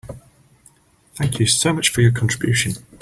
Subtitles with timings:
[1.13, 2.73] Thank you so much for your contribution.